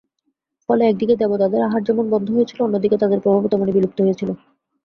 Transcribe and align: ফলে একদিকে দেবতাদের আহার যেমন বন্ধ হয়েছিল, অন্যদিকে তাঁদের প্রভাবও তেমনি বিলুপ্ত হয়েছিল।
ফলে 0.69 0.83
একদিকে 0.85 1.15
দেবতাদের 1.15 1.61
আহার 1.63 1.81
যেমন 1.83 2.05
বন্ধ 2.13 2.27
হয়েছিল, 2.31 2.59
অন্যদিকে 2.61 2.97
তাঁদের 2.97 3.19
প্রভাবও 3.23 3.51
তেমনি 3.51 3.71
বিলুপ্ত 3.73 3.97
হয়েছিল। 4.01 4.29